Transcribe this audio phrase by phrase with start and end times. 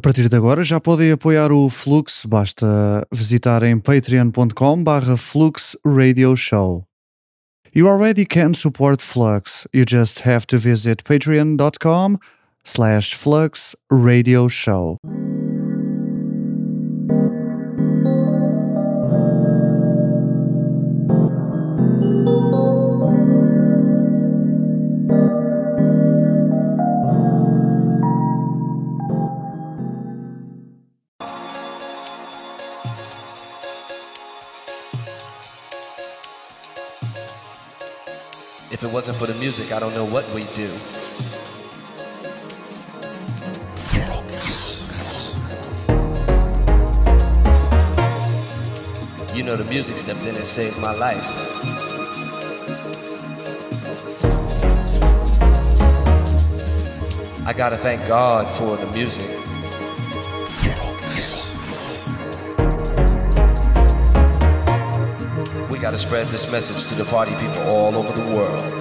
[0.00, 6.34] A partir de agora já podem apoiar o Flux, basta visitarem patreon.com barra Flux Radio
[6.34, 6.86] Show.
[7.76, 12.16] You already can support Flux, you just have to visit patreon.com
[12.64, 14.96] slash Flux Radio Show.
[39.00, 40.68] Wasn't for the music, I don't know what we'd do.
[49.34, 51.24] You know, the music stepped in and saved my life.
[57.46, 59.30] I gotta thank God for the music.
[65.70, 68.79] We gotta spread this message to the party people all over the world.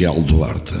[0.00, 0.72] Miguel Duarte.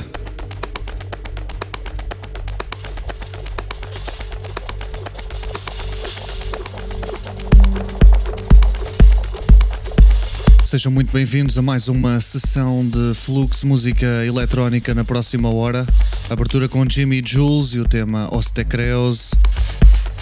[10.64, 15.86] Sejam muito bem-vindos a mais uma sessão de Flux Música Eletrónica na próxima hora.
[16.30, 19.32] Abertura com Jimmy Jules e o tema Os Te Creos.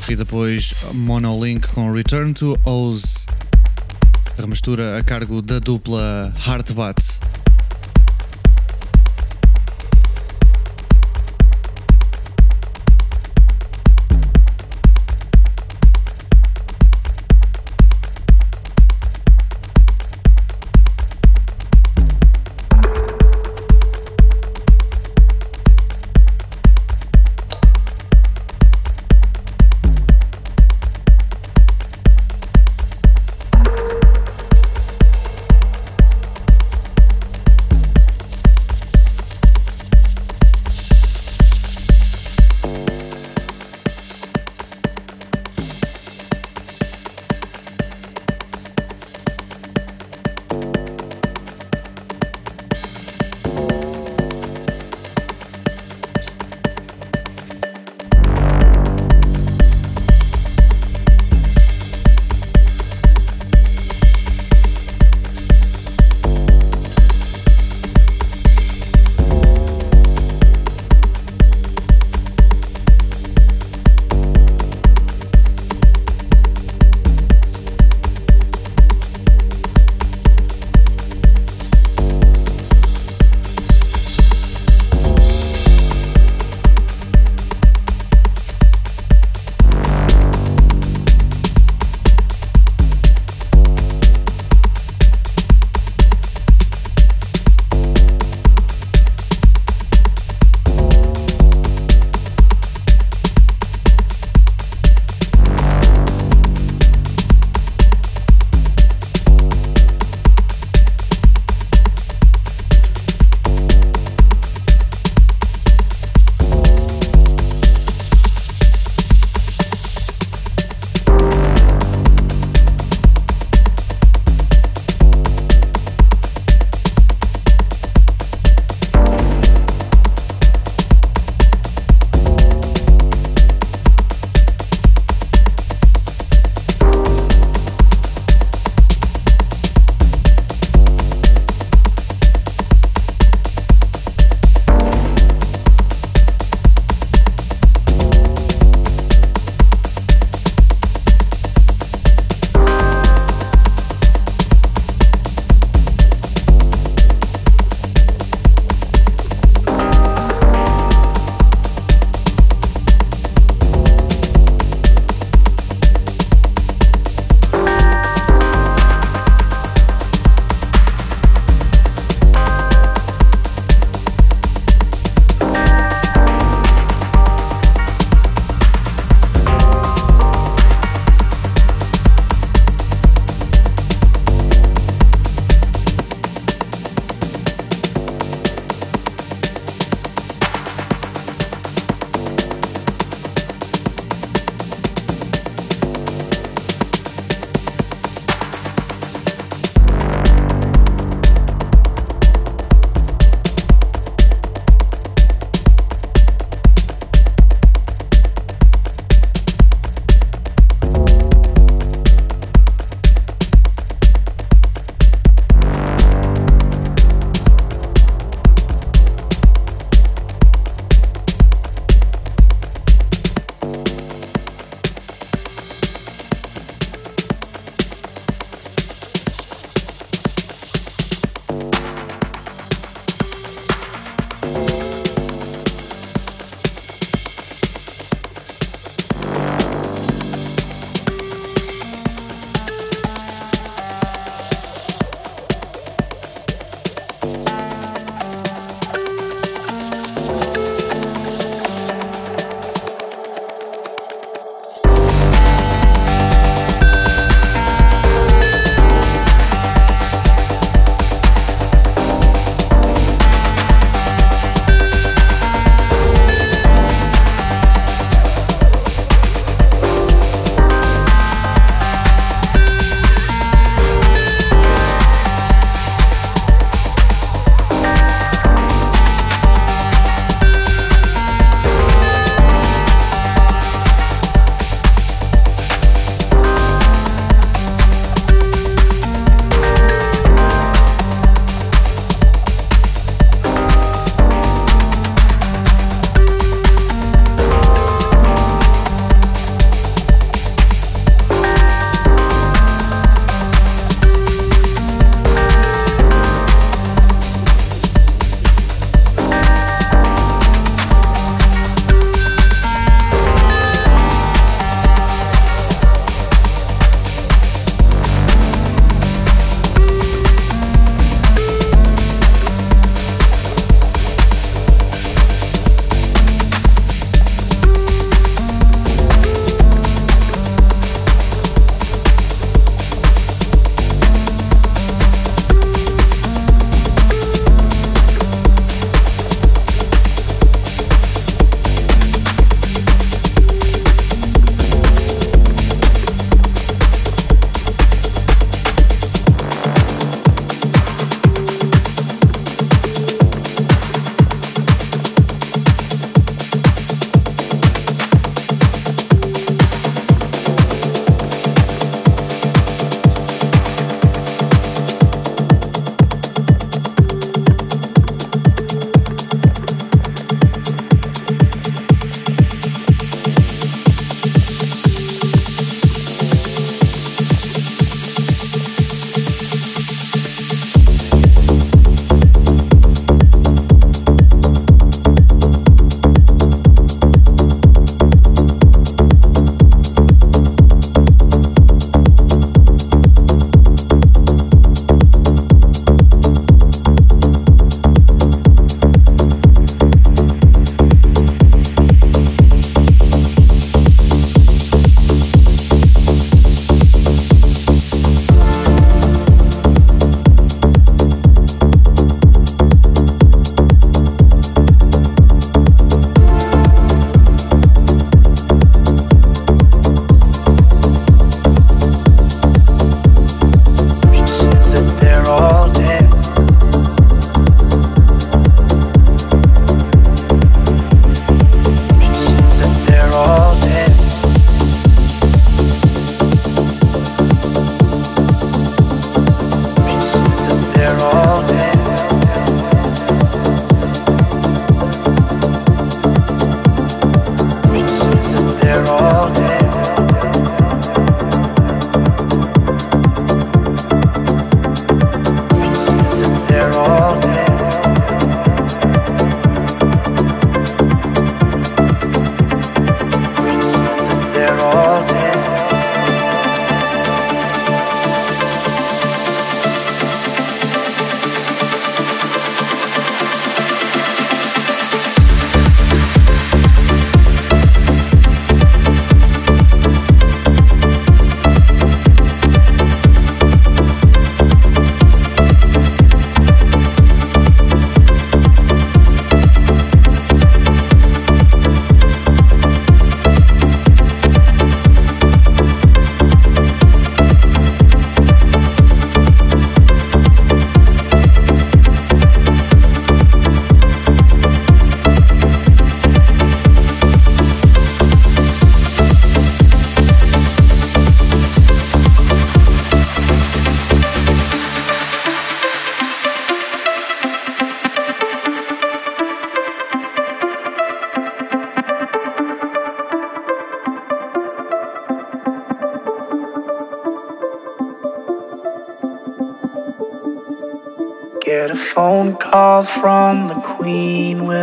[0.09, 3.27] E depois Monolink com Return to Oz.
[4.37, 7.21] Remistura a cargo da dupla Heartbat.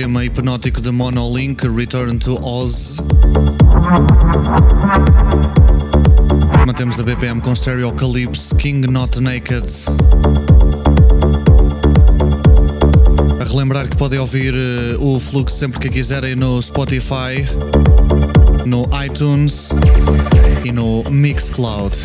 [0.00, 2.96] Tema hipnótico de Monolink, Return to Oz.
[6.66, 9.66] Mantemos a BPM com Stereocalypse, King Not Naked.
[13.38, 17.44] A relembrar que podem ouvir eh, o fluxo sempre que quiserem no Spotify,
[18.64, 19.68] no iTunes
[20.64, 21.98] e no Mixcloud.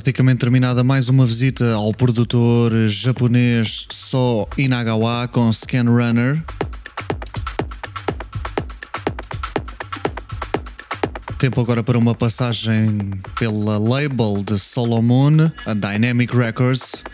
[0.00, 6.42] Praticamente terminada mais uma visita ao produtor japonês So Inagawa com Scan Runner.
[11.36, 17.04] Tempo agora para uma passagem pela label de Solomon, a Dynamic Records,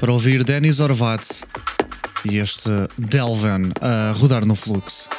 [0.00, 1.22] para ouvir Denis Orvat
[2.24, 5.10] e este Delven a rodar no fluxo.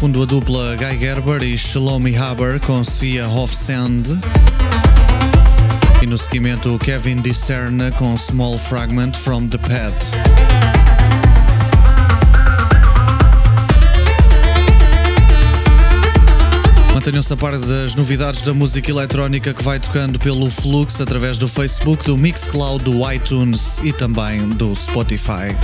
[0.00, 4.18] Fundo a dupla Guy Gerber e Shlomi Haber com Sia Hofsand.
[6.00, 9.92] E no seguimento Kevin Discerna com Small Fragment from the Path.
[16.94, 21.46] Mantenham-se a par das novidades da música eletrónica que vai tocando pelo Flux através do
[21.46, 25.54] Facebook, do Mixcloud, do iTunes e também do Spotify.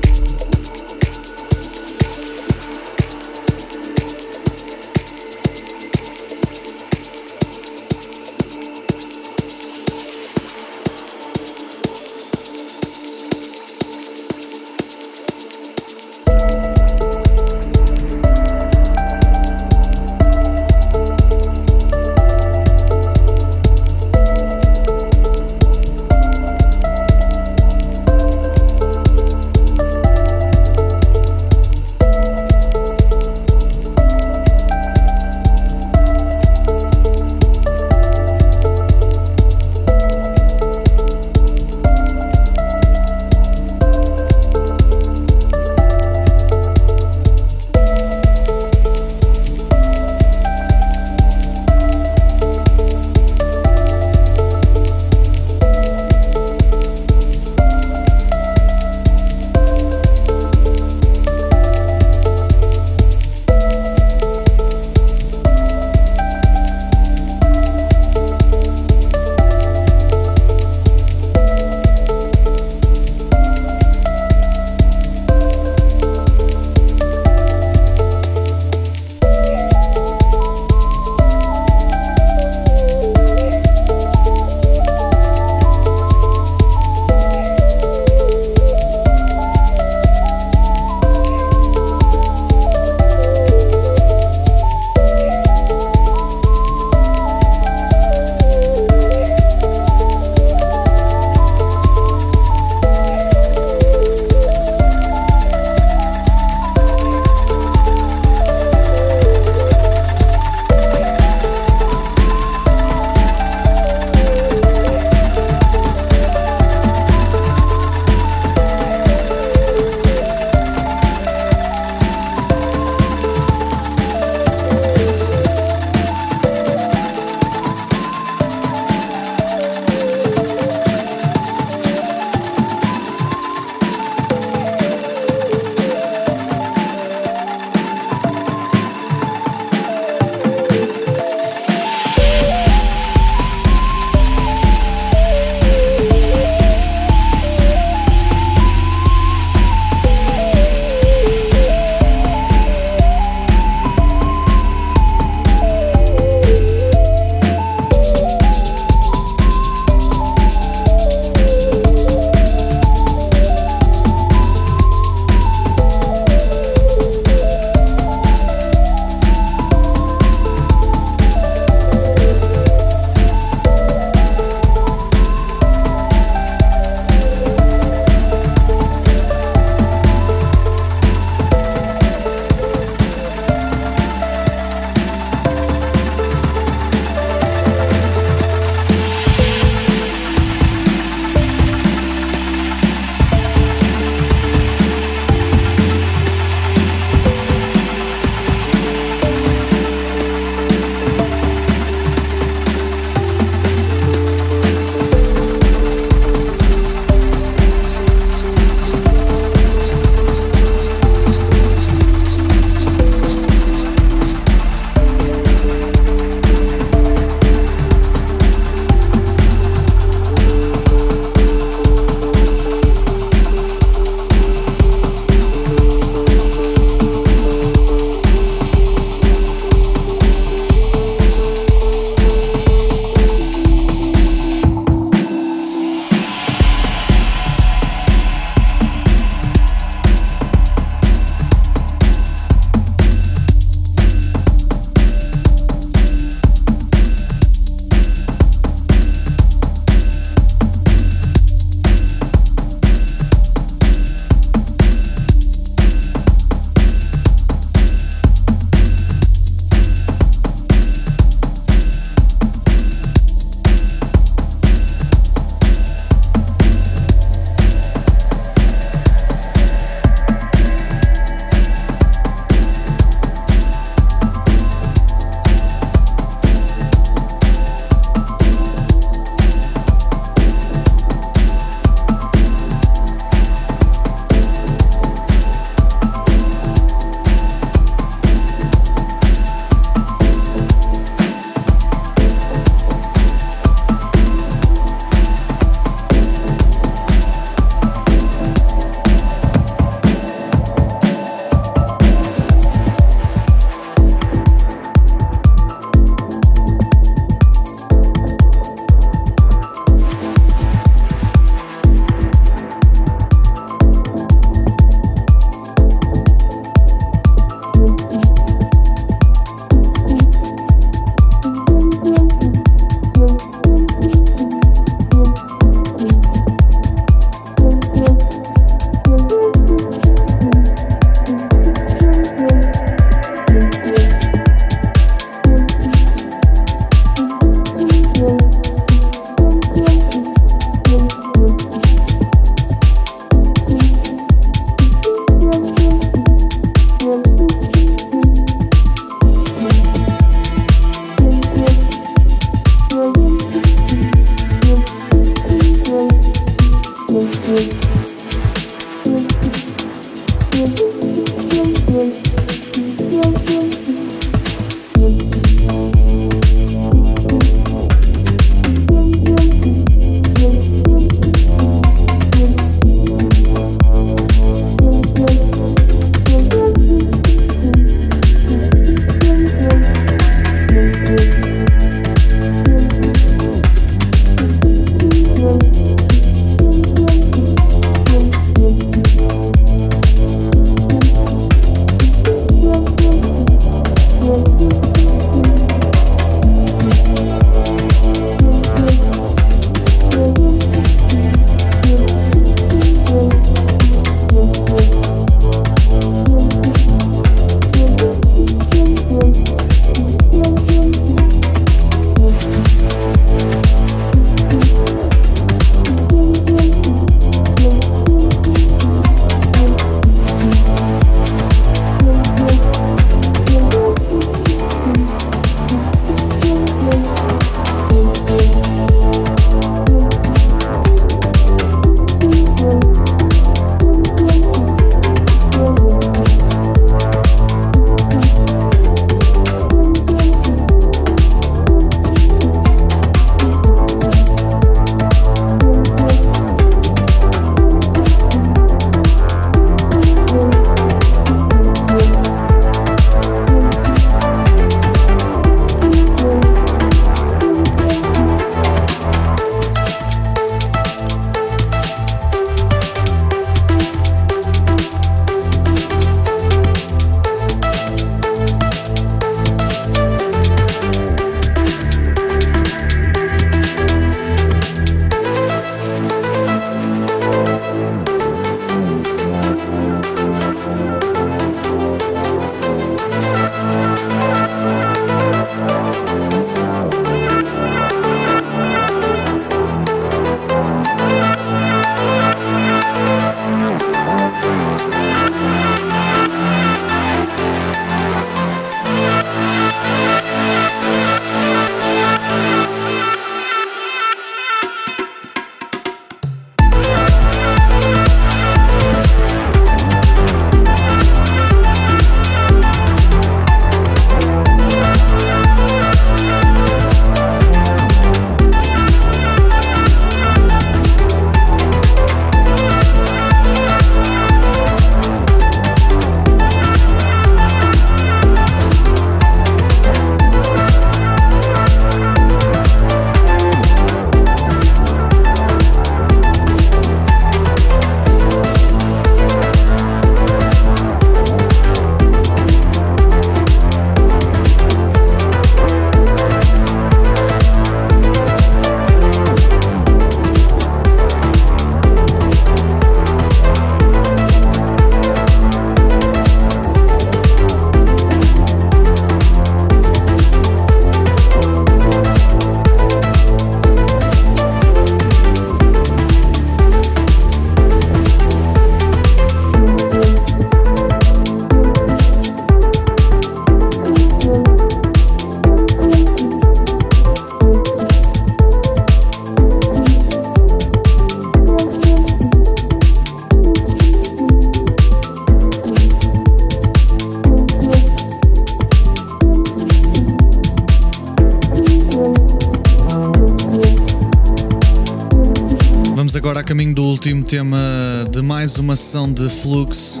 [597.36, 600.00] Tema de mais uma sessão de Flux,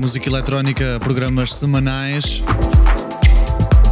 [0.00, 2.40] música eletrónica, programas semanais,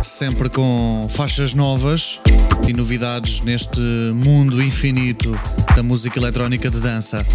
[0.05, 2.21] sempre com faixas novas
[2.69, 3.81] e novidades neste
[4.15, 5.33] mundo infinito
[5.75, 7.27] da música eletrónica de dança.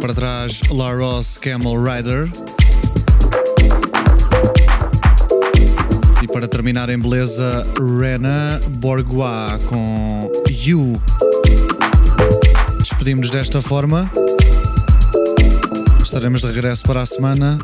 [0.00, 2.28] Para trás, La Ross Camel Rider.
[6.20, 7.62] E para terminar em beleza,
[8.00, 10.94] Rena Bourgois com You
[12.98, 14.10] despedimos desta forma.
[16.02, 17.56] Estaremos de regresso para a semana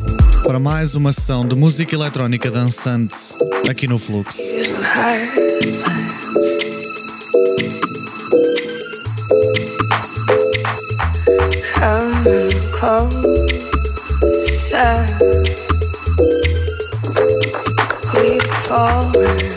[0.46, 3.34] para mais uma sessão de música eletrónica dançante
[3.68, 4.38] aqui no Flux.
[18.76, 19.53] as